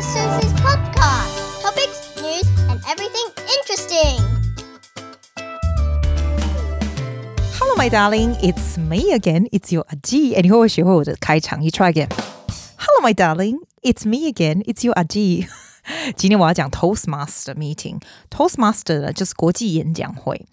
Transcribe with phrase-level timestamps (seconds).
[0.00, 1.60] to Susie's podcast.
[1.60, 3.26] Topics, news, and everything
[3.58, 4.16] interesting.
[7.58, 8.36] Hello, my darling.
[8.42, 9.48] It's me again.
[9.52, 10.34] It's your Aji.
[10.34, 11.62] And 你会不会学会我的开场？
[11.62, 12.08] You try again.
[12.78, 13.58] Hello, my darling.
[13.82, 14.62] It's me again.
[14.64, 15.46] It's your Aji.
[16.16, 20.46] 今天我要讲 Toastmaster meeting。Toastmaster 呢，就是国际演讲会，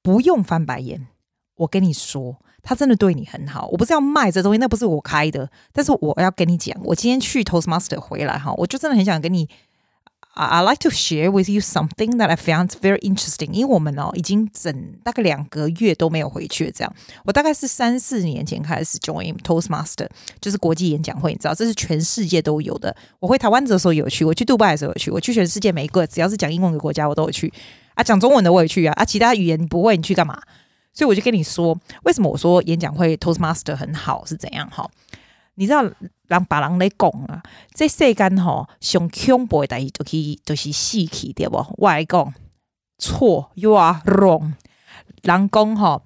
[0.00, 1.08] 不用翻白眼。
[1.56, 2.36] 我跟你说。
[2.67, 9.47] 他真的对你很好，我不是要卖这东西，那不是我开的，但是我要跟你讲，我今天去 Toastmaster 回来哈，我就真的很想跟你
[10.33, 13.51] ，I like to share with you something that I found very interesting。
[13.51, 14.73] 因为我们哦已经整
[15.03, 16.91] 大概两个月都没有回去，这样，
[17.23, 20.09] 我大概是三四年前开始 join Toastmaster，
[20.41, 22.93] 就是国际演讲会，你知道这是全世界都有的。
[23.19, 27.53] 我回台湾的时候有去，我去杜拜的时候有去，我去全世界每一个只要是讲英文的国家我都有去
[27.93, 30.41] 啊，讲中文的我也去啊，啊，其他语言不会你去干嘛？
[30.95, 34.89] 所以我就跟你说，为什么我说演讲会 Toastmaster 很好是怎样哈？
[35.55, 35.83] 你知道
[36.27, 37.43] 让把人来讲啊，
[37.73, 41.57] 这世间哈上恐怖的代志就是就是死去对不？
[41.77, 42.33] 我来讲
[42.97, 44.53] 错，You are wrong。
[45.23, 46.01] 人讲哈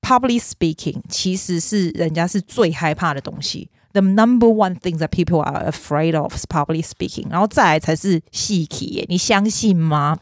[0.00, 3.70] ，public speaking 其实是人家是最害怕的东西。
[3.92, 10.18] The number one thing that people are afraid of is public speaking，然后再来才是死去，你相信吗？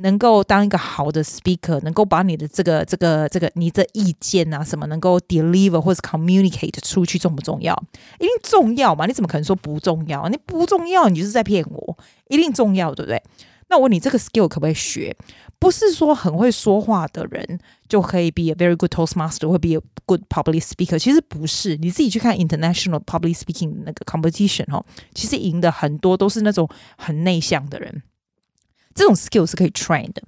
[0.00, 7.74] 能够当一个好的 speaker，能够把你的这个、这个、这个你的意见啊什么，能够 deliver 或者 communicate 出去，重不重要？
[8.18, 9.06] 一定重要嘛？
[9.06, 10.28] 你怎么可能说不重要？
[10.28, 11.98] 你不重要，你就是在骗我。
[12.28, 13.22] 一定重要，对不对？
[13.68, 15.16] 那我问你，这个 skill 可不可以学？
[15.58, 17.58] 不是说很会说话的人
[17.88, 20.98] 就可以 be a very good Toastmaster，会 be a good public speaker。
[20.98, 28.02] 其实不是，你自己去看 international public speaking 那个 competition 哦，其实赢的很多都是那种很内向的人。
[28.96, 30.20] 这种 skill 是可以 train 的。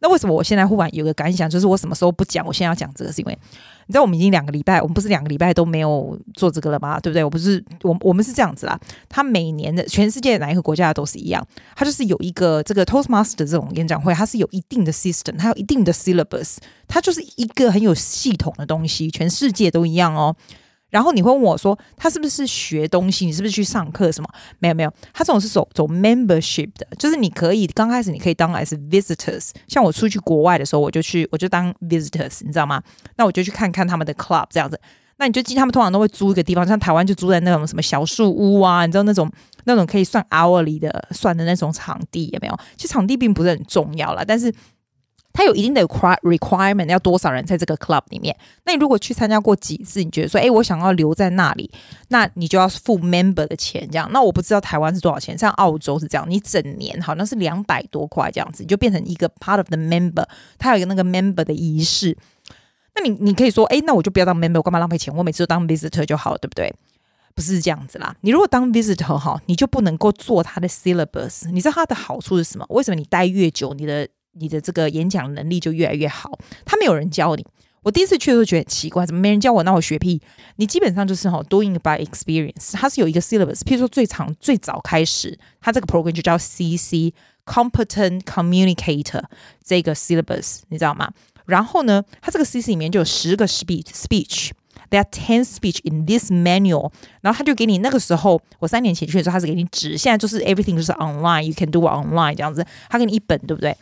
[0.00, 2.46] 那为什么我现在忽然有个感想，就是我什么时候不讲？
[2.46, 3.38] 我现在要讲这个，是因为
[3.86, 7.00] 你知道我们已经两个礼拜，我们不是两个礼拜都没有做这个了吗？
[7.00, 7.24] 对不对？
[7.24, 8.78] 我不是，我我们是这样子啦。
[9.08, 20.36] 他每年的全世界哪一个国家都是一样，他就是有一个这个 Toastmaster 这种演讲会，它是有一定的 system，它有一定的 syllabus，它就是一个很有系统的东西，全世界都一样哦。
[20.94, 23.26] 然后你会问我说，他是不是学东西？
[23.26, 24.28] 你是不是去上课什么？
[24.60, 32.80] 没有没有，他这种是走走 membership 的，就是你可以刚开始你可以当来是 visitors，像我出去国外的时候，我就去我就当 visitors，你知道吗？
[33.16, 34.80] 那我就去看看他们的 club 这样子。
[35.16, 39.28] 那你就记他们通常都会租一个地方，像台湾就租在那种什么小树屋啊，你知道那种
[39.64, 42.56] 那种可以算 hourly 的算的那种场地有没有？
[42.76, 44.54] 其实场地并不是很重要啦，但是。
[45.34, 48.34] 它有一定的 requirement，要多少人在这个 club 里面？
[48.64, 51.68] 那你如果去参加过几次，你觉得说，哎，我想要留在那里，
[52.08, 54.08] 那你就要付 member 的钱，这样。
[54.12, 60.24] 那我不知道台湾是多少钱，像澳洲是这样，你整年好像是两百多块这样子，你就变成一个 part of the member。
[60.56, 62.16] 它有一个那个 member 的仪式。
[62.94, 65.12] 那你你可以说，哎，那我就不要当 member，我干嘛浪费钱？
[65.16, 66.72] 我每次都当 visitor 就好了，对不对？
[67.34, 68.14] 不是这样子啦。
[68.20, 71.50] 你如果当 visitor 哈，你就不能够做他的 syllabus。
[71.50, 72.64] 你知道它的好处是什么？
[72.68, 76.38] 为什么你待越久，你的你的这个演讲能力就越来越好。
[76.64, 77.44] 他没有人教你，
[77.82, 79.62] 我第一次去的时候觉得奇怪，怎么没人教我？
[79.62, 80.20] 那我学屁！
[80.56, 82.72] 你基本上就是哈，doing by experience。
[82.72, 89.22] 它是有一个 syllabus，譬如说最长最早开始，它这个 program 就叫 CC，Competent Communicator
[89.62, 91.10] 这个 syllabus，你知道吗？
[91.46, 96.90] 然后呢，它这个 CC 里面就有十个 speech，speech，there are ten speech in this manual。
[97.20, 103.76] 然后他就给你那个时候，我三年前去的时候，他是给你纸，现在就是 everything 就是 online，you can do online 这样子，他给你一本，对不对？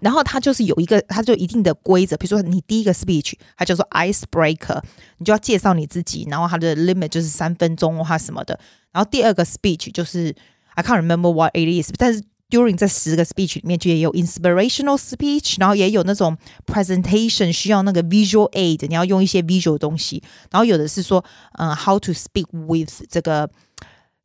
[0.00, 2.16] 然后它就是有一个，它就一定的规则。
[2.16, 4.80] 比如说，你第一个 speech，它叫做 icebreaker，
[5.18, 8.58] 你就要介绍你自己，然后它的 limit 就是三分钟或什么的。
[8.92, 10.34] 然后第二个 speech 就是
[10.74, 16.36] I can't remember what it is，但是 during 这十个 speech 里面就也有 inspirational speech，然后也有那种
[16.66, 20.22] presentation 需要那个 visual aid，你要用一些 visual 东西。
[20.50, 21.24] 然后有的是说，
[21.58, 23.50] 嗯，how to speak with 这个。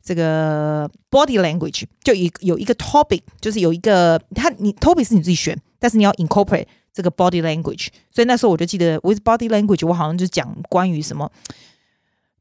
[0.06, 7.88] 这个 body language 就有有一个 topic，就是有一个他你 topic 是你自己选，但是你要 incorporate 这个 body language。
[8.12, 11.32] 所以那时候我就记得 with body language，我好像就讲关于什么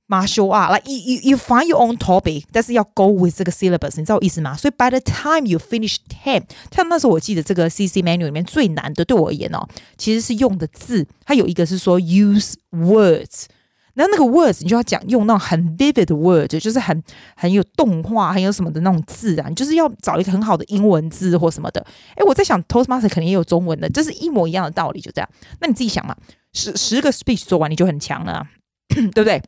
[0.06, 4.54] martial art，like you you you find your own topic，但是要 go with 这个 syllabus，你知道我意思吗？
[4.54, 9.66] 所以 by the time you finish ten，像那时候我记得这个 CC manual 里面最难的对我而言哦，
[9.96, 13.46] 其实是用的字，它有一个是说 use words。
[13.94, 17.02] 然后那个 words 你就要讲用那种很 vivid words，就是很
[17.36, 21.80] 很有动画、很有什么的那种字啊，你就是要找一个很好的英文字或什么的。
[22.16, 25.28] 诶，我在想 Toastmaster 肯定也有中文的，这是一模一样的道理，就这样。
[25.60, 26.16] 那你自己想嘛，
[26.52, 28.46] 十十个 speech 做完你就很强了，
[28.88, 29.40] 对不对？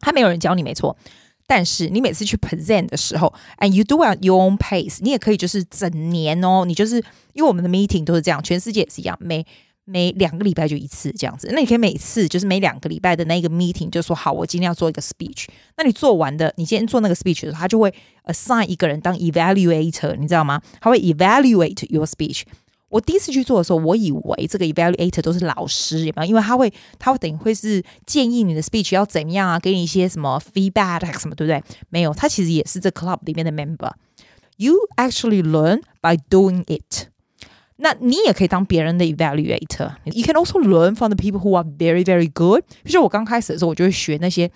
[0.00, 0.96] 还没有人教你没错，
[1.46, 6.96] 但是你每次去 present 的时候，and you do at your own pace，你也可以就是整年哦，你就是
[7.34, 9.46] 因为我们的 meeting 都是这样，全世界也是一样，每
[9.92, 11.48] 每两个礼拜就一次这样子。
[11.52, 15.46] 那你可以每次就是每两个礼拜的那个 meeting 就说好，我今天要做一个 speech。
[15.76, 17.92] 那你做完的，你今天做那个 speech 的时候，他就会
[18.24, 20.60] assign 一个人当 evaluator，你知道吗？
[20.80, 22.42] 他会 evaluate your speech。
[22.88, 26.28] 我第一次去做的时候，我以为这个 evaluator 都是老师，有没有？
[26.28, 31.62] 因为他会，他会等于会是建议你的 speech 要怎么样啊，给你一些什么 feedback 什么，对不对？
[31.88, 33.90] 没有，他其实也是这 club 里面的 member。
[34.58, 37.11] You actually learn by doing it。
[37.82, 39.90] 那你也可以当别人的 evaluator。
[40.04, 42.62] You can also learn from the people who are very, very good。
[42.84, 44.48] 就是我刚开始的时候，我就会学那些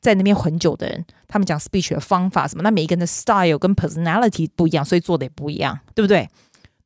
[0.00, 2.62] 在那边很久的人，他们讲 speech 的方法什么。
[2.62, 6.26] 那每一个人的 style 跟 personality 不一样，所以做的也不一样，对不对？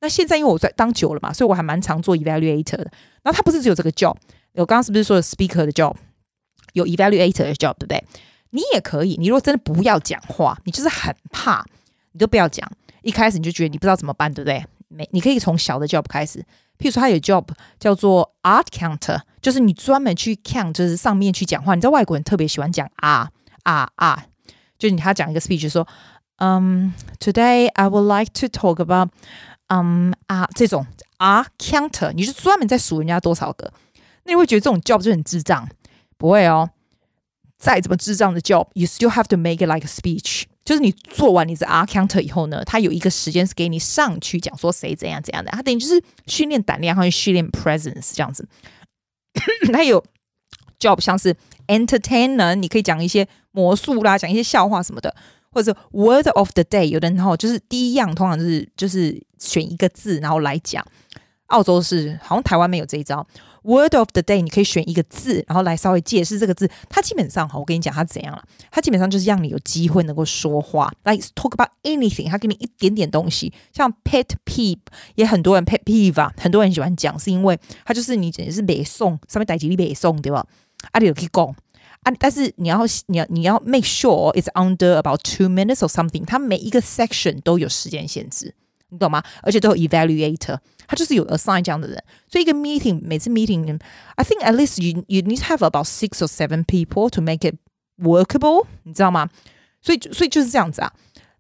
[0.01, 2.91] 那现在因为我在当久了嘛，所以我还蛮常做 evaluator 的。
[3.23, 4.17] 然后他不是只有这个 job，
[4.55, 5.95] 我刚刚是不是说 speaker 的 job，
[6.73, 8.05] 有 evaluator 的 job，对不对？
[8.51, 11.65] 你也可以，你如果真的不要讲话，你就是很怕，
[12.11, 12.69] 你就不要讲。
[13.03, 14.65] 一开始你就觉得你不知道怎么办，对不对？
[14.89, 16.41] 没，你可以从小的 job 开始。
[16.79, 17.47] 譬如说，他有 job
[17.79, 21.75] 叫做 art counter，就是你专门去 count，就是上面去讲话。
[21.75, 23.31] 你知道外国人特别喜欢讲啊
[23.63, 24.25] 啊啊，
[24.79, 25.87] 就你他讲一个 speech 说，
[26.37, 29.09] 嗯，Today I would like to talk about。
[29.69, 30.87] 嗯啊，这种
[31.17, 33.73] 啊，counter，你是专门在数人家多少个？
[34.23, 35.69] 那你会觉得这种 job 就很智障？
[36.17, 36.71] 不会哦，
[37.59, 40.45] 再怎么智障的 job，you still have to make it like a speech。
[40.65, 48.49] 就是你做完你的 R counter 以后呢，他有一个时间是给你上去讲说谁怎样怎样的，他等于就是训练胆量，还有训练 presence 这样子。
[49.73, 50.05] 他有
[50.81, 51.35] job 像是
[51.69, 55.15] entertainer，你可以讲一些魔术啦，讲一些笑话什么的。
[55.51, 60.85] 或者 word of the day，有的人哈就是第一样，通常就是就是选一个字，然后来讲。
[61.47, 63.25] 澳洲是好像台湾没有这一招。
[63.67, 66.71] Word of the day，你可以选一个字，然后来稍微解释这个字。
[66.89, 68.43] 它基本上哈，我跟你讲它怎样了？
[68.71, 72.29] 它基本上就是让你有机会能够说话，like talk about anything。
[72.29, 74.79] 它给你一点点东西，像 pet peeve，
[75.17, 80.47] 也很多人 pet peeve 啊，很多人喜欢讲，是因为它就是你简直是背诵，上面带几粒背诵，对吧？
[80.93, 81.55] 啊，你有可以讲。
[82.03, 82.13] 啊！
[82.21, 86.25] 但是你要你要你要 make sure it's under about two minutes or something。
[86.25, 88.55] 它每一个 section 都有时间限制，
[88.91, 89.23] 你懂吗？
[89.43, 92.03] 而且都有 evaluator，他就是有 assign 这样的人。
[92.31, 96.65] 所以一个 meeting 每次 meeting，I think at least you you need to have about six or seven
[96.65, 97.57] people to make it
[97.99, 99.29] workable，你知道吗？
[99.83, 100.93] 所以所以就是这样子啊。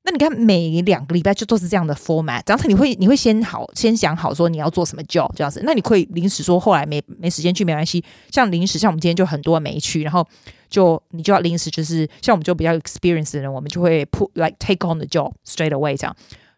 [0.08, 10.24] 那你看，每两个礼拜就都是这样的 format，然后你会你会先好先想好说你要做什么 job 这样子，那你可以临时说后来没没时间去没关系，像临时像我们今天就很多没去，然后
[10.70, 16.16] 就你就要临时就是像我们就比较 experienced 的人，我们就会 put like take on the job straight away 这样。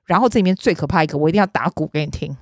[0.09, 2.37] 然后这里面最可怕一个，我一定要打鼓给你听，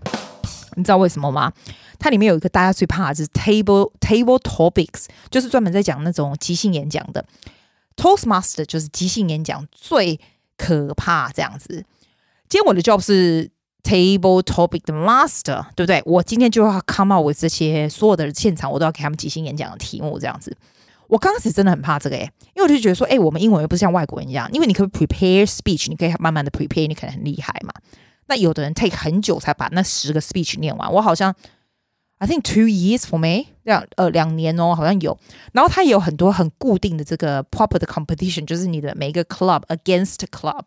[0.76, 1.52] 你知道为什么吗？
[1.98, 7.22] 它里面有一个大家最怕的就是 table table topics，就是专门在讲那种即兴演讲的
[7.96, 10.18] Toastmaster，就是即兴演讲最。
[10.58, 11.84] 可怕这样子。
[12.48, 13.50] 今天我的 job 是
[13.82, 16.02] table topic 的 master，对不对？
[16.06, 20.56] 我今天就要 come out with 这些所有的现场，我都要给他们即兴演讲的题目这样子。
[21.08, 27.72] 我刚开始真的很怕这个诶，因为我就觉得说，诶，我们英文又不是像外国人一样，因为你可以 prepare speech，你可以慢慢的 prepare，你可能很厉害嘛。
[28.26, 31.34] 那有的人 take 很久才把那十个 speech 念完，我好像。
[32.18, 35.18] I think two years for me，两呃两年哦，好像有。
[35.52, 40.64] 然后他也有很多很固定的这个 proper 的 competition，就是你的每一个 club against club。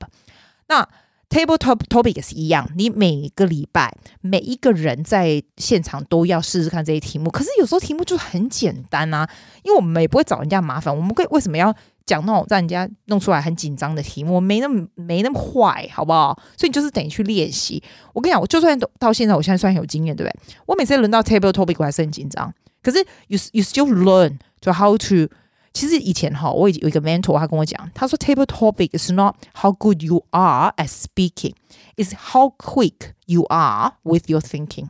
[0.67, 0.87] 那
[1.29, 7.29] table top topic 也是一样，你每个礼拜每一个人在现场都要试试看这些题目。
[7.29, 9.29] 可是有时候题目就很简单啊，
[9.63, 11.75] 因为我们也不会找人家麻烦，我们会为什么要？
[12.05, 16.35] 讲那种让人家弄出来很紧张的题目，没那么没那么坏，好不好？
[16.57, 17.83] 所以你就是等于去练习。
[18.13, 20.39] 我跟你讲，我就算到现在，我现在算很有经验，对不对？
[20.65, 22.51] 我每次轮到 table topic，我还是很紧张。
[22.81, 25.27] 可是 you you still learn to how to。
[25.73, 31.53] 其实以前哈，我有一个 mentor，他跟我讲，他说 table topic is not how good you are at speaking,
[31.97, 34.87] is how quick you are with your thinking。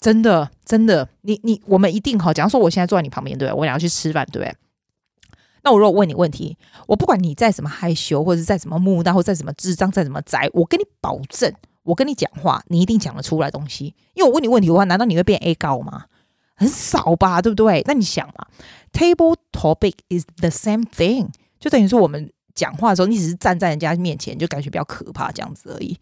[0.00, 2.32] 真的，真的，你你我们一定哈。
[2.32, 3.58] 假如说我现在坐在你旁边，对不对？
[3.58, 4.54] 我俩要去吃饭，对不对？
[5.64, 11.52] 那我如果问你问题，我不管你再怎么害羞，或者是再怎么木讷，或者再怎么智障，再怎么宅，我跟你保证，
[11.82, 13.92] 我跟你讲话，你一定讲得出来东西。
[14.14, 16.04] 因为我问你问题的话，难道你会变 A 高吗？
[16.58, 17.82] 很少吧，对不对？
[17.86, 18.46] 那你想嘛
[18.92, 21.28] ，table topic is the same thing，
[21.60, 25.96] 就等于说我们讲话的时候，你只是站在人家面前，就感觉比较可怕这样子而已。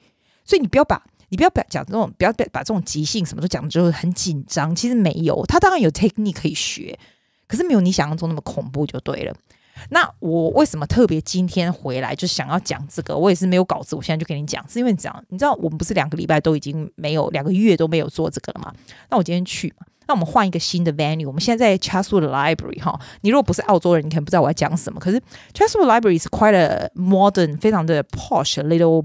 [0.44, 4.75] 所以你不要把，你不要讲这种，不要把这种即兴什么都讲的就是很紧张。
[4.75, 6.98] 其实没有，他当然有 technique 可以学。
[7.46, 9.32] 可是没有你想象中那么恐怖就对了。
[9.90, 13.16] 那我为什么特别今天回来就想要讲这个？
[13.16, 18.75] 我也是没有稿子，我现在就跟你讲，是因为这样，你知道我们不是两个礼拜都已经没有两个月都没有做这个了吗？
[19.10, 21.26] 那我今天去嘛，那我们换一个新的 venue。
[21.26, 25.00] 我们现在在 Chatswood Library 哈，你如果不是澳洲人，你可能不知道我在讲什么。
[25.00, 25.20] 可是
[25.52, 29.04] Chatswood Library 是 quite a modern，非常的 posh little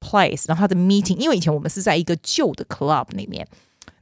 [0.00, 0.44] place。
[0.46, 3.46] 然后它的 meeting，因为以前我们是在一个旧的 club 里面，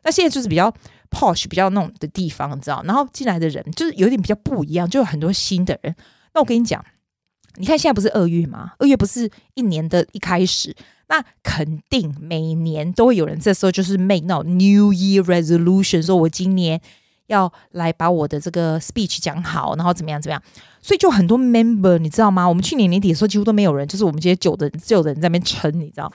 [0.02, 0.72] 那现在就是比较
[1.10, 2.82] posh 比较那种的地方，你知道？
[2.84, 5.94] 然后进来的人就是有点比较不一样，就有很多新的人。
[6.34, 6.84] 那我跟你讲，
[7.56, 8.72] 你看现在不是二月吗？
[8.78, 10.74] 二月不是一年的一开始，
[11.08, 16.80] 那肯定每年都会有人这时候就是 make 那种 New Year Resolution，说我今年
[17.28, 20.42] 要来把我的这个 speech 讲好，然后怎么样怎么样。
[20.82, 22.48] 所以就很多 member，你知道吗？
[22.48, 26.12] 我们去年年底的时候几乎都没有人，就是我们这些旧的旧的人在那边撑，你知道。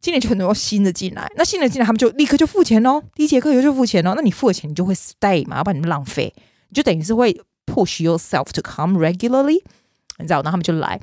[0.00, 3.02] 今年就很多新的进来，那新的进来，他们就立刻就付钱哦。
[3.14, 4.14] 第一节课以后就付钱哦。
[4.16, 6.32] 那你付了钱，你就会 stay 嘛，要不然你们浪费，
[6.68, 9.60] 你就等于是会 push yourself to come regularly，
[10.18, 10.36] 你知道？
[10.36, 10.98] 然后他们就来。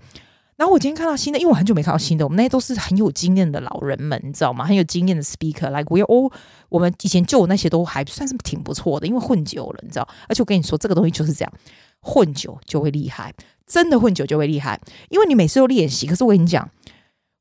[0.58, 4.66] 然后我今天看到新的，因为我很久没看到新的，我们那些都是很有经验的老人们，你知道吗？
[4.66, 6.32] 很有经验的 speaker，like we all，
[6.70, 10.08] 我们以前旧那些都还算是挺不错的，因为混久了，你知道？
[10.28, 11.54] 而且我跟你说，这个东西就是这样，
[12.02, 13.34] 混久就会厉害，
[13.66, 16.08] 真的混久就会厉害，因为你每次都练习。
[16.08, 16.70] 可是我跟你讲。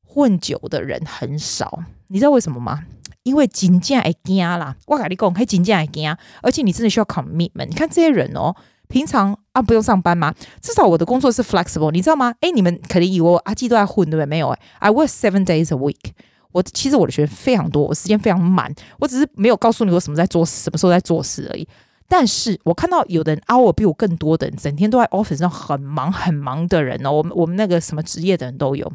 [0.09, 2.85] 混久的人很少，你知道为什么吗？
[3.21, 6.09] 因为金价会惊啦，我跟你讲，还金价会惊，
[6.41, 7.67] 而且你真的需要 commitment。
[7.67, 8.55] 你看这些人哦，
[8.87, 10.33] 平常啊不用上班吗？
[10.61, 12.33] 至少我的工作是 flexible，你知道吗？
[12.41, 14.25] 诶，你们肯定以为我阿季都在混，对不对？
[14.25, 16.11] 没有诶 I work seven days a week。
[16.53, 21.67] 我其实我的学生非常多，我时间非常满，我只是没有告诉你我什么在做事，什么时候在做事而已。
[22.07, 28.91] 但是我看到有的人 hour 比我更多的人，整天都在 office 上很忙很忙的人哦，我们我们那个什么职业的人都有。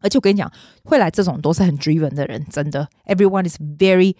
[0.00, 0.50] 而且我跟你讲，
[0.84, 2.88] 会来这种都是很 driven 的人，真的。
[3.06, 4.14] Everyone is very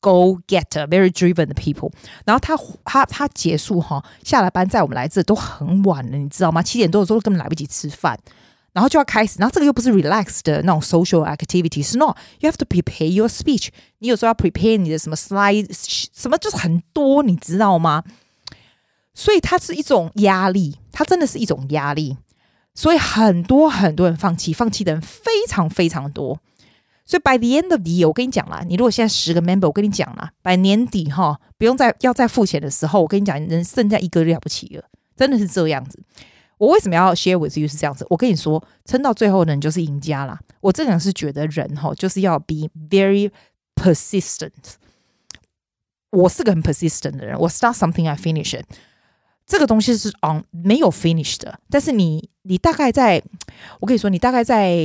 [0.00, 1.90] go get very driven 的 people。
[2.24, 6.62] 然后他他他结束哈，下了班在我们来这都很晚了，你知道吗？
[6.62, 8.18] 七点多的时候根本来不及吃饭，
[8.72, 9.38] 然后就要开始。
[9.38, 12.16] 然后这个又不是 relax 的那种 social activity，是 not。
[12.40, 13.68] You have to prepare your speech。
[13.98, 15.68] 你有时候要 prepare 你的什么 slide，
[16.14, 18.04] 什么就是很多，你知道吗？
[19.14, 22.16] 所以它是一种压力，它真的是一种压力。
[22.74, 26.38] 所以很多很多人放弃，放弃的人非常非常多。
[27.08, 34.84] 所以 by the end of the year，我跟你讲啦，你如果现在十个 member，我跟你讲啦，by 年底哈，不用再要再付钱的时候，我跟你讲，人剩下一个了不起了，
[35.16, 35.98] 真的是这样子。
[36.58, 38.06] 我为什么要 share with you 是这样子？
[38.10, 40.38] 我跟你说，撑到最后的人就是赢家啦。
[40.60, 43.30] 我这个人是觉得人哈，就是要 be very
[43.74, 44.50] persistent。
[46.10, 48.66] 我是个很 persistent 的人，我 start something I finish it。
[49.46, 53.22] 这个东西是 on 没有 finish 的，但是你你大概在，
[53.80, 54.76] 我跟你说，你大概在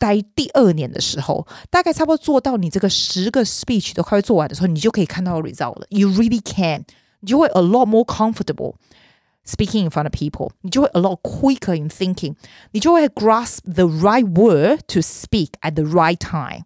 [0.00, 5.86] 待第二年的时候，大概差不多做到你这个十个 speech 都快做完的时候，你就可以看到 result 了。
[5.90, 6.86] You really can，
[7.20, 8.76] 你就会 a lot more comfortable
[9.44, 12.34] speaking in front of people，你就会 a lot quicker in thinking，
[12.72, 16.64] 你就会 grasp the right word to speak at the right time。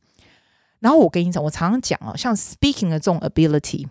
[0.78, 3.88] 然后我跟你讲，我常常讲啊，像 speaking 的这种 ability。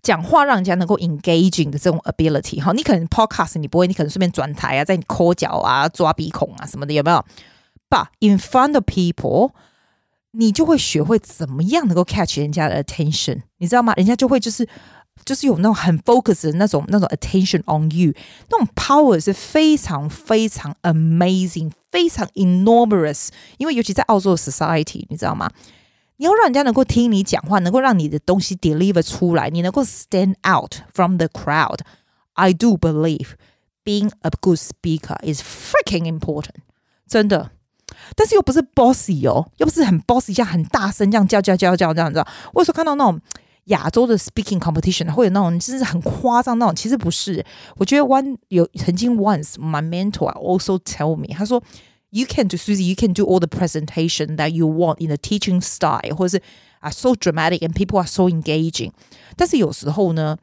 [0.00, 7.24] 讲话让人家能够 engaging 的这种 ability，哈，你可能 podcast 你不会，你可能顺便转台啊，在你抠脚啊、抓鼻孔啊什么的，有没有
[7.89, 9.51] ？But in front of people，
[10.31, 13.93] 你就会学会怎么样能够 catch 人家的 attention，你知道吗？
[13.95, 14.67] 人家就会就是
[15.23, 18.13] 就是有那种很 focus 的那种那种 attention on you，
[18.49, 25.51] 那种 power 是非常非常 amazing，非常 enormous，因为尤其在澳洲的 society，你知道吗？
[26.17, 33.33] 你要让人家能够听你讲话，能够让你的东西 deliver 出来，你能够 stand out from the crowd。I do believe
[33.83, 36.63] being a good speaker is freaking important，
[37.07, 37.51] 真的。
[38.16, 42.18] 但是又不是 bossy 哦，又不是很 bossy，这样很大声这样叫叫叫叫这样子。
[42.52, 43.20] 我有时候看到那种
[43.64, 47.44] 亚洲的 speaking competition，会有那种就是很夸张那种，其实不是。
[47.76, 51.62] 我觉得 one 有曾经 once my mentor also tell me，他说。
[52.10, 52.84] You can do, Susie.
[52.84, 56.42] You can do all the presentation that you want in the teaching style，或者是
[56.80, 58.92] 啊，so dramatic and people are so engaging。
[59.36, 60.38] 但是有时候呢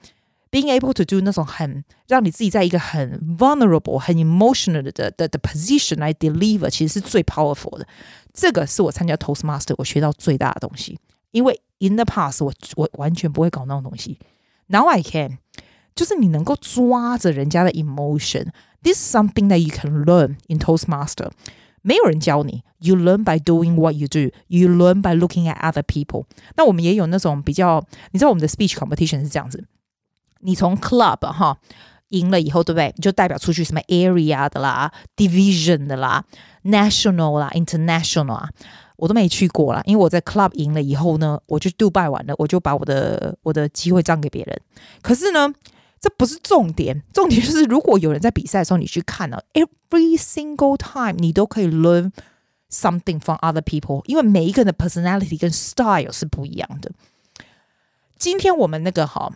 [0.50, 7.87] ，being able to do 那种很让你自己在一个很 vulnerable、很 emotional 的的的 position 来 deliver，其实是最 powerful 的。
[8.32, 10.99] 这个是我参加 Toastmaster 我学到最大的东西。
[11.32, 14.18] 因为 in the past 我我完全不会搞那种东西。
[14.66, 15.38] Now I can，
[15.94, 21.30] 就是你能够抓着人家的 emotion。This is something that you can learn in Toastmaster。
[21.82, 24.34] 没有人教你，You learn by doing what you do.
[24.49, 26.25] You learn by looking at other people。
[26.56, 29.64] 那我们也有那种比较，你知道我们的 speech competition 是这样子：
[30.45, 31.57] 你从 club 哈
[32.09, 32.93] 赢了以后，对不对？
[32.95, 36.23] 你就代表出去什么 area 的啦、division 的啦、
[36.63, 38.49] national 啦、international 啊，
[38.97, 39.81] 我都没去过啦。
[39.85, 44.61] 因为我在 club 赢了以后呢，我就杜拜完了，我就把我的我的机会让给别人。
[45.01, 45.53] 可是呢。
[45.97, 52.11] 这不是重点，重点就是如果有人在比赛的时候，你去看了，every single time 你都可以 learn
[52.69, 56.91] something from other people，因为每一个人的 personality 跟 style 是不一样的。
[58.19, 59.31] 今天我们那个哈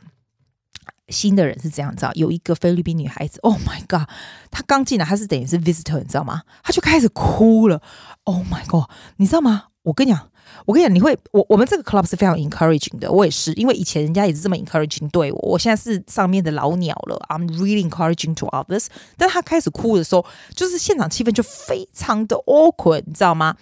[1.10, 4.08] 新的人是这样子，有一个菲律宾女孩子，Oh my god，
[4.52, 6.44] 她刚进来，她是等于是 visitor，你知道吗？
[6.64, 7.82] 她就开始哭了
[8.24, 9.66] ，Oh my god，你知道吗？
[9.84, 10.30] 我跟你讲。
[10.66, 18.88] 我跟你讲，你会我我们这个 club 是非常 encouraging 的，我也是，因为以前人家也是这么 encouraging 对我，我现在是上面的老鸟了，I'm really encouraging to others。
[19.16, 20.26] 但她开始哭的时候，
[20.56, 23.56] 就是现场气氛就非常的 awkward，你知道吗？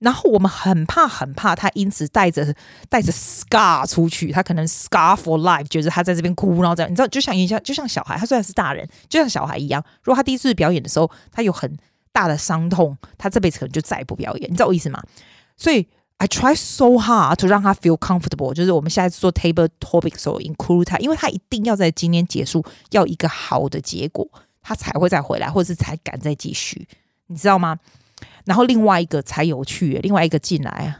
[0.00, 2.54] 然后我们很怕很怕他因此带着
[2.88, 11.74] 带着 scar 出去，他可能 scar for life，觉得他在这边哭，然后这样，你知道，就像一下就像小孩，他虽然是大人，就像小孩一样，如果他第一次表演的时候，他有很
[12.12, 15.02] 大的伤痛，他这辈子可能就再也不表演，你知道我意思吗？
[15.56, 15.86] 所以。
[16.22, 24.28] I try so hard to 让他 feel comfortable，就是我们下一次做 table topic 的时候 include 他，因为他一定要在今天结束，要一个好的结果，
[24.60, 26.86] 他才会再回来，或者是才敢再继续，
[27.28, 27.78] 你知道吗？
[28.44, 30.96] 然后另外一个才有趣，另外一个进来，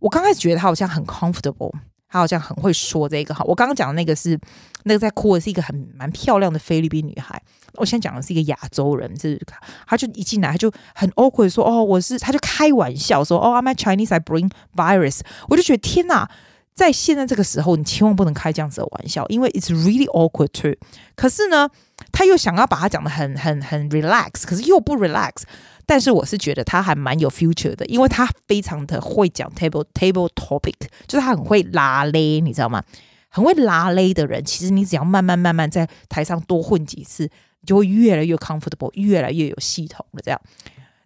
[0.00, 1.72] 我刚开始觉得他好像很 comfortable。
[2.06, 4.38] 她好像很会说这个哈，我刚刚讲的那个是
[4.84, 7.42] 那个在哭的是一个很蛮漂亮的菲律宾女孩，
[7.72, 9.36] 我现在讲的是一个亚洲人，是
[9.84, 16.30] 她就一进来她就很 awkward 说哦我是，她就开玩笑说哦 I'm a Chinese I bring virus，我就觉得天哪，
[16.72, 20.76] 在现在这个时候你千万不能开这样子的玩笑，因为 it's really awkward too。
[21.16, 21.68] 可是呢，
[22.12, 25.42] 他又想要把它讲得很很很 relax，可是又不 relax。
[25.86, 30.74] 但是我是觉得他还蛮有 future 的，因为他非常的会讲 table table topic，
[31.06, 32.82] 就是他很会拉勒，你知道吗？
[33.28, 40.40] 很会拉勒的人，其实你只要慢慢慢慢在台上多混几次，你就会越来越 comfortable，越来越有系统了这样。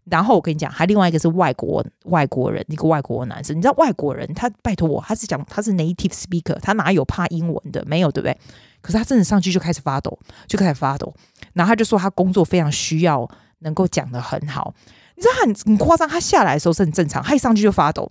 [0.04, 7.85] 然后我跟你讲，还另外一个是外国外国人，一个外国男生，你知道外国人他拜托我，他是讲他是 native speaker，他哪有怕英文的？
[7.87, 8.38] 没有，对不对？
[8.80, 11.12] 可是他真的上去就开始发抖，就开始发抖，
[11.52, 13.28] 然后他就说他工作非常需要。
[13.60, 14.74] 能够讲得很好，
[15.16, 16.08] 你知道很很夸张。
[16.08, 18.10] 他下来的时候是很正常，他一上去就发抖。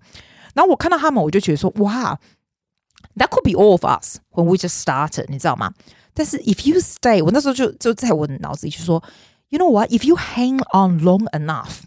[0.53, 2.19] 然后我看到他们，我就觉得说，哇
[3.15, 5.73] ，That could be all of us when we just started，你知道吗？
[6.13, 9.03] 但是 if you stay，我那时候就就在我脑子里就说
[9.49, 11.83] ，You know what？If you hang on long enough。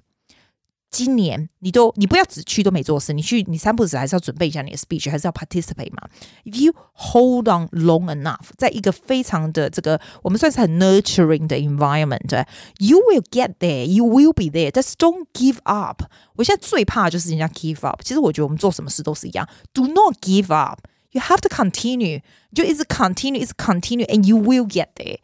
[0.91, 6.07] 今年你都你不要只去都没做事，你去你三不五时还是要准备一下你的 speech，还是要 participate 嘛？
[6.45, 15.25] If you hold on long enough，在一个非常的这个我们算是很 nurturing 的 environment，you will get there，you will be there，just don't
[15.33, 16.03] give up。
[16.37, 18.01] 我现在最怕的就是人家 give up。
[18.01, 22.21] 其实我觉得我们做什么事都是一样，do not give up，you have to continue，
[22.53, 25.17] 就一直 continue，一直 continue，and you will get there。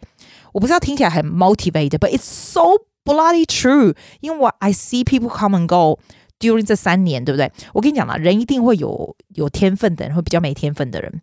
[0.51, 2.87] 我不知道听起来很 motivated，but it's so。
[3.06, 6.00] Bloody true，因为我 I see people come and go
[6.40, 7.50] during 这三年，对不对？
[7.72, 11.22] 我跟你讲嘛，人一定会有有天分的人，会比较没天分的人。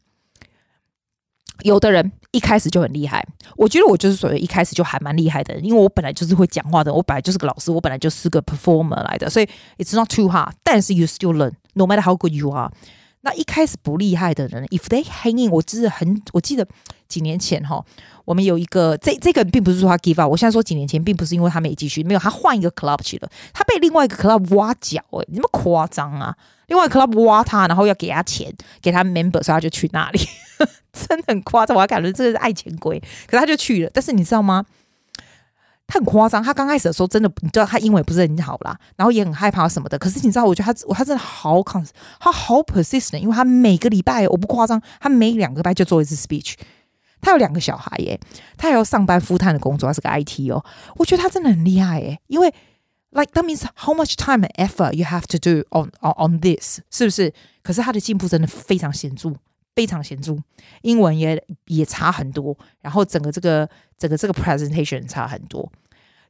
[1.62, 3.24] 有的人一开始就很厉害，
[3.58, 10.54] 我觉得我就是属于一开始就还蛮厉害的人，因为我本来就是会讲话的，我本来就是个老师，我本来就是个 performer 来的，所以 it's not too hard。
[10.64, 12.72] 但是 you still learn，no matter how good you are。
[13.22, 16.68] 那一开始不厉害的人，if they hang in，我记得很，我记得
[17.14, 17.84] 几年前哈，
[18.26, 26.36] 我们有一个这这个并不是说他 give up，我现在说几年前，并不是因为他没继续，没有他换一个 club 去了，他被另外一个 club 挖角，诶，那么夸张啊！
[26.68, 30.20] 另外 club 挖他，然后要给他钱，给他 member，所以他就去那里，
[30.92, 33.92] 真的很夸张，我还感觉这个是爱钱鬼，可是他就去了。
[33.94, 34.66] 但是你知道吗？
[35.86, 40.00] 他很夸张，他刚开始的时候真的，你知道他英文不是很好啦，然后也很害怕什么的。
[40.00, 41.86] 可是你知道，我觉得他他真的好 con，
[42.20, 46.56] 他好 persistent，因为他每个礼拜我不夸张，他每两个礼拜就做一次 speech。
[47.24, 48.20] 他有两个小孩耶，
[48.56, 50.64] 他还要上班 full time 的工作，他是个 IT 哦。
[50.98, 52.54] 我觉得他真的很厉害耶，因为
[53.10, 56.40] like that means how much time and effort you have to do on on on
[56.40, 57.34] this，是不是？
[57.64, 59.34] 可是他的进步真的非常显著。
[59.76, 60.38] 非常显著，
[60.84, 65.68] 英文也也差很多，然后整个这个整个这个 presentation 差很多，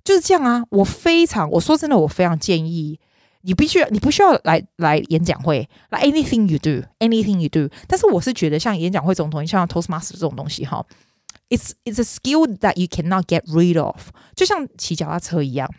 [0.02, 0.64] 就是这样啊。
[0.70, 2.98] 我非常，我说真的，我非常建议
[3.46, 7.70] 你必须，你不需要来来演讲会，来 anything you do，anything you do。
[7.88, 10.86] 但是我是觉得像演讲会这种东西，像 Toastmaster 这种东西哈
[11.50, 15.70] ，it's it's a skill that you cannot get rid of，就像骑脚踏车一样。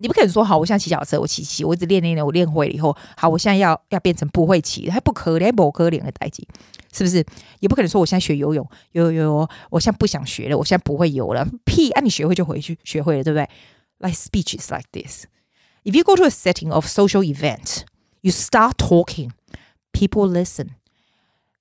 [0.00, 6.46] 你不可能说好，我现在骑脚踏车，我骑骑，我一直练练练，我练会了以后，好，我现在要要变成不会骑，还不可能，不可能的代志，
[6.92, 7.24] 是不是？
[7.60, 11.90] 也不可能说我现在学游泳，游游泳，我现在不想学了，我现在不会游了，屁！
[11.90, 13.48] 啊，你学会就回去学会了，对不对
[13.98, 15.26] ？Like speech is like this.
[15.83, 17.83] If you go to a setting of social event,
[18.21, 19.31] you start talking,
[19.91, 20.69] people listen.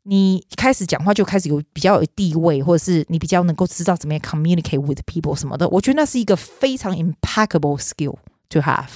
[0.04, 8.16] 你开始讲话就开始有比较有地位，或者是你比较能够知道怎么样 communicate with people 什么的，我觉得那是一个非常 impeccable skill
[8.48, 8.88] to have。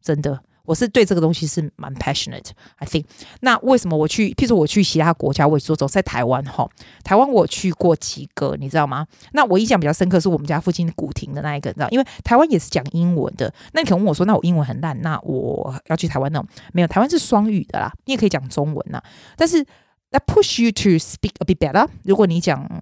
[0.00, 2.49] 真的， 我是对这个东西是蛮 passionate。
[2.75, 3.05] I think。
[3.39, 4.29] 那为什么我去？
[4.33, 6.69] 譬如说我去其他国家，我也说走在台湾哈，
[7.03, 9.07] 台湾我去过几个，你知道吗？
[9.31, 11.89] 那我印象比较深刻是我们家附近古亭的那一个，你知道？
[11.89, 13.51] 因为台湾也是讲英文的。
[13.71, 16.47] 那你可能问我说，那我英文很烂，那我要去台湾那种？
[16.73, 19.01] 没有，台湾是双语的啦，你也可以讲中文呐，
[19.35, 19.65] 但是。
[20.09, 21.85] That push you to speak a bit better。
[22.05, 22.81] 如果你讲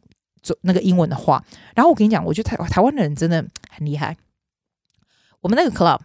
[0.62, 1.44] 那个英文的话，
[1.74, 4.16] 然后我跟你讲，我觉得台台湾的人真的很厉害。
[5.42, 6.00] 我们那个 club，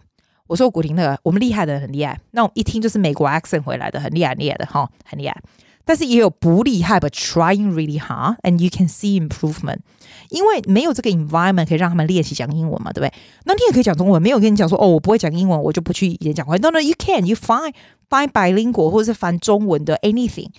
[0.51, 5.41] 我说古亭那个，我们厉害的很厉害，那我们一听就是美国 accent 回来的，很厉害，厉害的哈，很厉害。
[5.85, 9.77] 但是也有不厉害，but trying really hard，and you can see improvement。
[10.29, 13.13] 因为没有这个 environment 可以让他们练习讲英文嘛，对不对？
[13.45, 16.57] 那你也可以讲中文，没有跟你讲说哦，我不会讲英文，我就不去演讲会。
[16.57, 17.73] No，no，you can，you find
[18.09, 20.49] find bilingual 或者是翻中文的 anything。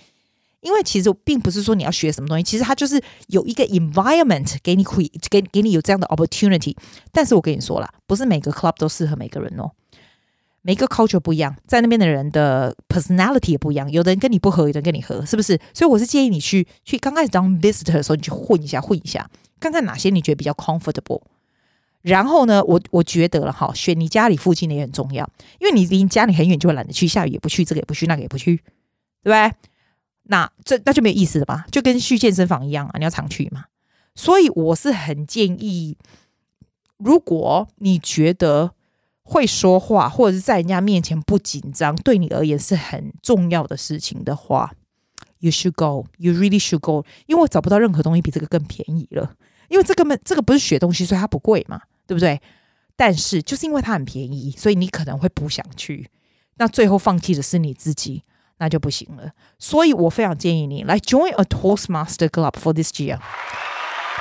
[0.61, 6.75] 因为其实并不是说你要学什么东西，其实它就是有一个 environment 给你会给给你有这样的 opportunity。
[7.11, 9.69] 但是我跟你说了，不是每个 club 都适合每个人哦，
[10.63, 15.59] 每个 culture 不一样，在那边的人的 personality 也不一样，有的人跟你不合，有的人跟你合，是不是？
[15.73, 21.21] 所以我是建议你去去刚开始当 visitor 的时候，你去混一下，混一下，看看哪些你觉得比较 comfortable。
[22.01, 28.55] 然后呢，我我觉得了哈，选你家里附近的也很重要，因为你离家里很远就会懒得去，下雨也不去，这个也不去，那个也不去，
[29.21, 29.51] 对不对？
[30.23, 31.65] 那这那就没有意思了吧？
[31.71, 33.65] 就跟去健身房一样啊，你要常去嘛。
[34.15, 35.97] 所以我是很建议，
[36.97, 38.71] 如果你觉得
[39.33, 44.71] 会说话或者是在人家面前不紧张，对你而言是很重要的事情的话
[45.39, 47.03] ，you should go, you really should go。
[47.25, 49.33] 因为我找不到任何东西比这个更便宜了。
[49.69, 52.39] 因为这个这个不是学东西，所以它不贵嘛，对不对？
[52.95, 56.09] 但是就是因为它很便宜，所以你可能会不想去。
[56.57, 58.23] 那最后放弃的是你自己。
[58.59, 63.19] 那就不行了，所以我非常建议你来 join a Toastmaster Club for this year。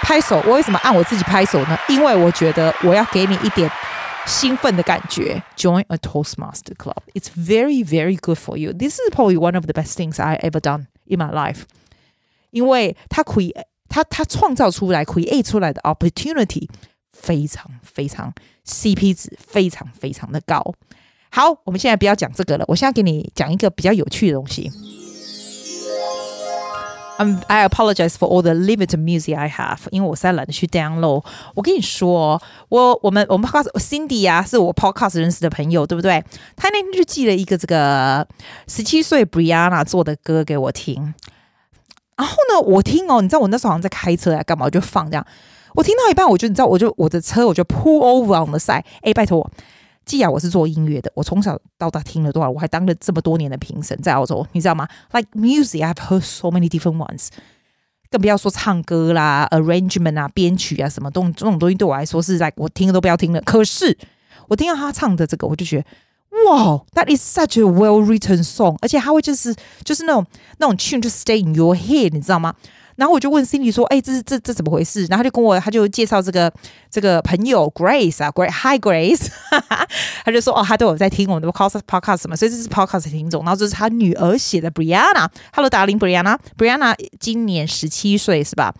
[0.00, 1.78] 拍手，我为什么按我自己拍手呢？
[1.88, 3.70] 因为我觉得我要给你一点
[4.25, 5.41] 兴奋的感觉。
[5.55, 7.01] Join a Toastmaster Club.
[7.13, 8.73] It's very, very good for you.
[8.73, 11.61] This is probably one of the best things I ever done in my life。
[12.51, 16.69] 因为它 create，它它创造出来 create 出来的 opportunity
[17.11, 18.33] 非常非常
[18.65, 20.73] CP 值非常非常的高。
[21.29, 22.65] 好，我们现在不要讲这个了。
[22.67, 24.71] 我现在给你讲一个比较有趣的东西。
[27.18, 31.22] Um, I apologize for all the limited music I have，因为我实在懒得去 download。
[31.54, 36.24] 我跟你说，我我们我们 podcast Cindy 啊，是我 podcast 认识的朋友，对不对？
[36.56, 38.26] 他那天就寄了一个这个
[38.66, 41.14] 十七岁 Brianna 做的歌给我听。
[42.16, 45.24] 然后呢，我听哦，你知道我那时候好像在开车啊，干嘛我就放这样。
[45.74, 48.82] 我听到一半，我就你知道，我就我的车我就 pull over on the side。
[49.02, 49.50] 哎，拜托我。
[50.04, 57.28] 既然我是做音乐的，我从小到大听了多少，我还当了这么多年的评审，在澳洲，你知道吗？Like music, I've heard so many different ones，
[58.10, 63.40] 更不要说唱歌啦、arrangement 啊、编曲啊什么东这种东西，对我来说是在、like, 我听了都不要听了。
[63.42, 63.96] 可是
[64.48, 65.84] 我听到他唱的这个，我就觉得，
[66.50, 70.26] 哇，That is such a well written song，而且他会就是就是那种
[70.58, 72.54] 那种 tune 就 stay in your head，你知道吗？
[72.96, 76.52] 然后我就问 Cindy 说：“哎，这是这这怎么回事？”然后他就跟我，他就介绍这个
[76.90, 79.28] 这个朋友 Grace 啊，Grace，Hi Grace，
[80.24, 88.74] 他就说：“哦，他都有在听我们的 podcast podcast 嘛，所以这是 podcast 听众。”然后这是他女儿写的 Brianna，Hello darling Brianna，Brianna 今年十七岁是吧？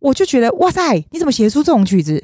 [0.00, 2.22] 我就觉得哇塞，你怎么写出这种曲子？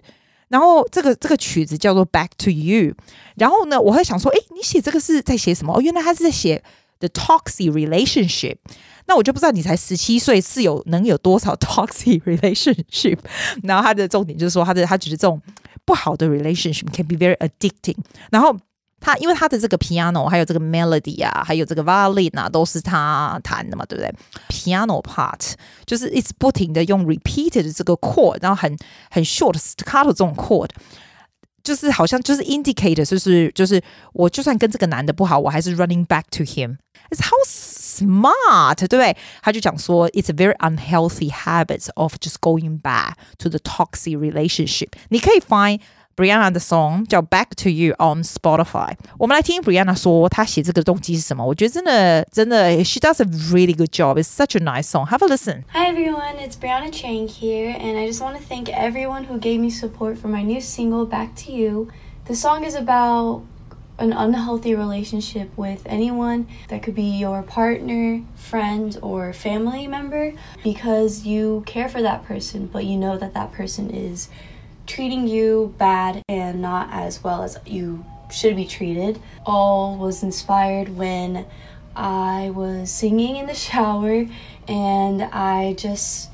[0.49, 2.95] 然后这个这个曲子叫做 Back to You。
[3.37, 5.75] 然后呢，我会想说：“哎，你写这个是在写什么？
[5.75, 6.63] 哦，原来他是在写
[7.01, 8.59] The toxic relationship。”
[9.07, 13.19] 那我就不知道你才十七岁是有能有多少 toxic relationship，
[13.65, 15.43] 然后他的重点就是说他的他觉得这种
[15.85, 17.97] 不好的 relationship can be very addicting。
[18.31, 18.57] 然后
[19.01, 24.15] 他因为他的这个 piano 还有这个 melody 啊，还有这个 violin 啊，都是他弹的嘛，对不对
[24.49, 25.55] ？piano part
[25.87, 28.77] 就是一直不停的用 repeated 的这个 chord，然后很
[29.11, 30.69] 很 short staccato 这种 chord，
[31.64, 33.82] 就是好像就是 indicator，就是就是
[34.14, 39.16] 我就算跟这个男的不好，我还是 running back to him。It's how smart，对不对？
[39.42, 44.90] 他就讲说，it's a very unhealthy habit of just going back to the toxic relationship。
[45.10, 45.80] 你可以 find
[46.20, 48.96] Brianna 的 song 叫《Back to You》on Spotify。
[49.18, 51.46] 我们来听 Brianna 说，她写这个动机是什么？
[51.46, 54.18] 我觉得真的真的，she does a really good job.
[54.18, 55.08] It's such a nice song.
[55.08, 55.64] Have a listen.
[55.74, 59.60] Hi everyone, it's Brianna Chang here, and I just want to thank everyone who gave
[59.60, 61.90] me support for my new single "Back to You."
[62.28, 63.42] The song is about
[63.98, 70.34] an unhealthy relationship with anyone that could be your partner, friend, or family member
[70.64, 74.28] because you care for that person, but you know that that person is
[74.91, 79.21] treating you bad and not as well as you should be treated.
[79.47, 81.47] All was inspired when
[81.95, 84.27] I was singing in the shower
[84.67, 86.31] and I just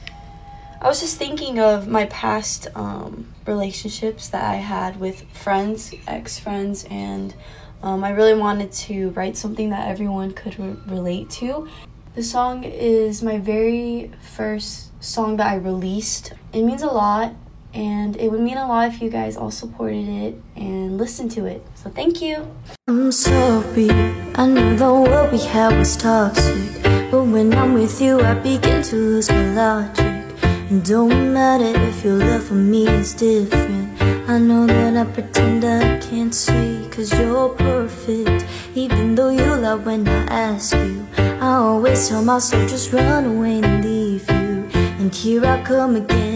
[0.81, 6.39] I was just thinking of my past um, relationships that I had with friends, ex
[6.39, 7.35] friends, and
[7.83, 11.69] um, I really wanted to write something that everyone could re- relate to.
[12.15, 16.33] The song is my very first song that I released.
[16.53, 17.35] It means a lot,
[17.77, 21.45] and it would mean a lot if you guys all supported it and listened to
[21.45, 21.63] it.
[21.75, 22.49] So thank you.
[22.89, 23.91] I'm sorry.
[24.35, 28.83] I know the world we had was toxic, but when I'm with you, I begin
[28.85, 30.25] to lose my logic.
[30.71, 34.01] It don't matter if your love for me is different.
[34.29, 38.47] I know that I pretend I can't see, cause you're perfect.
[38.75, 43.61] Even though you lie when I ask you, I always tell myself just run away
[43.61, 44.69] and leave you.
[44.99, 46.36] And here I come again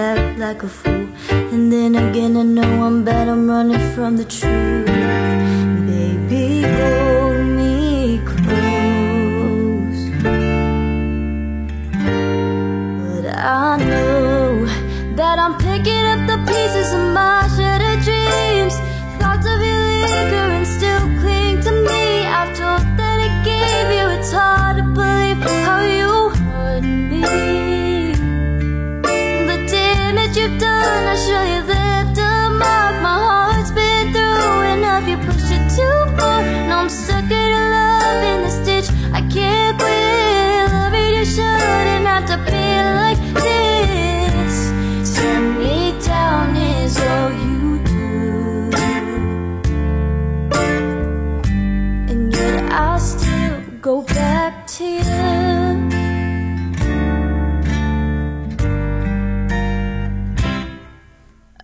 [0.00, 1.06] back like a fool.
[1.52, 4.86] And then again I know I'm bad, I'm running from the truth.
[5.88, 5.99] Baby,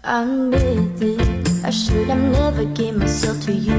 [0.09, 1.65] I'm with it.
[1.65, 3.75] I should have never gave myself to you.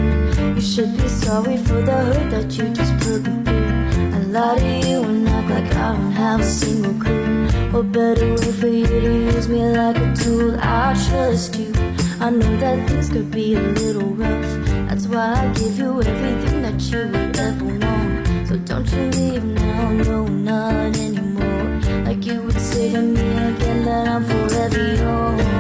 [0.56, 4.12] You should be sorry for the hurt that you just put me through.
[4.14, 7.48] I lied to you and act like I don't have a single clue.
[7.72, 10.60] What better way for you to use me like a tool?
[10.60, 11.72] I trust you.
[12.20, 14.68] I know that things could be a little rough.
[14.90, 18.48] That's why I give you everything that you would ever want.
[18.50, 21.80] So don't you leave now, no, not anymore.
[22.04, 25.57] Like you would say to me again that I'm forever yours.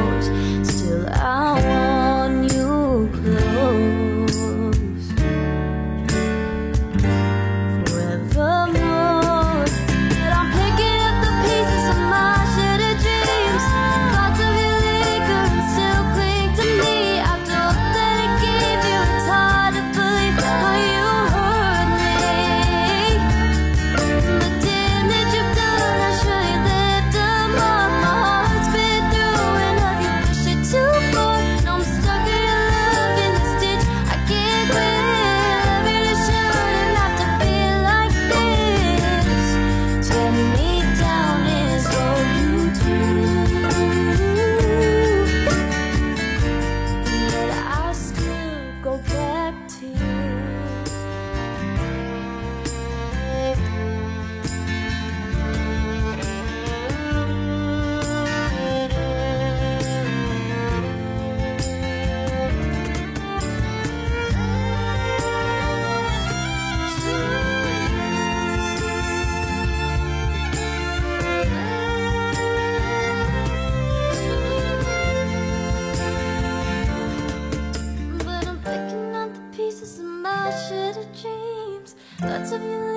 [82.27, 82.96] Thoughts of you